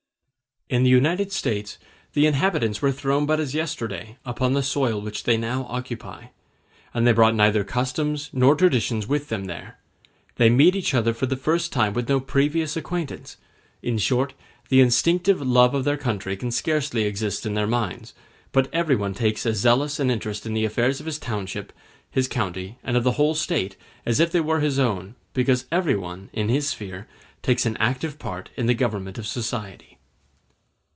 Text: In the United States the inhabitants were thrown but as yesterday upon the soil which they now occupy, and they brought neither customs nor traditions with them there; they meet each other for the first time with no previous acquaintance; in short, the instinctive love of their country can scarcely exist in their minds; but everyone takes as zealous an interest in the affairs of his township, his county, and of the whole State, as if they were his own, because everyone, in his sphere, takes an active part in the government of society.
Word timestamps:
In 0.71 0.83
the 0.83 0.89
United 0.89 1.33
States 1.33 1.77
the 2.13 2.25
inhabitants 2.25 2.81
were 2.81 2.93
thrown 2.93 3.25
but 3.25 3.41
as 3.41 3.53
yesterday 3.53 4.17
upon 4.25 4.53
the 4.53 4.63
soil 4.63 5.01
which 5.01 5.25
they 5.25 5.35
now 5.35 5.65
occupy, 5.67 6.27
and 6.93 7.05
they 7.05 7.11
brought 7.11 7.35
neither 7.35 7.65
customs 7.65 8.29
nor 8.31 8.55
traditions 8.55 9.05
with 9.05 9.27
them 9.27 9.47
there; 9.47 9.79
they 10.37 10.49
meet 10.49 10.73
each 10.77 10.93
other 10.93 11.13
for 11.13 11.25
the 11.25 11.35
first 11.35 11.73
time 11.73 11.91
with 11.91 12.07
no 12.07 12.21
previous 12.21 12.77
acquaintance; 12.77 13.35
in 13.83 13.97
short, 13.97 14.33
the 14.69 14.79
instinctive 14.79 15.41
love 15.41 15.73
of 15.75 15.83
their 15.83 15.97
country 15.97 16.37
can 16.37 16.51
scarcely 16.51 17.03
exist 17.03 17.45
in 17.45 17.53
their 17.53 17.67
minds; 17.67 18.13
but 18.53 18.73
everyone 18.73 19.13
takes 19.13 19.45
as 19.45 19.57
zealous 19.57 19.99
an 19.99 20.09
interest 20.09 20.45
in 20.45 20.53
the 20.53 20.63
affairs 20.63 21.01
of 21.01 21.05
his 21.05 21.19
township, 21.19 21.73
his 22.09 22.29
county, 22.29 22.77
and 22.81 22.95
of 22.95 23.03
the 23.03 23.17
whole 23.19 23.35
State, 23.35 23.75
as 24.05 24.21
if 24.21 24.31
they 24.31 24.39
were 24.39 24.61
his 24.61 24.79
own, 24.79 25.15
because 25.33 25.65
everyone, 25.69 26.29
in 26.31 26.47
his 26.47 26.69
sphere, 26.69 27.09
takes 27.41 27.65
an 27.65 27.75
active 27.75 28.17
part 28.17 28.51
in 28.55 28.67
the 28.67 28.73
government 28.73 29.17
of 29.17 29.27
society. 29.27 29.97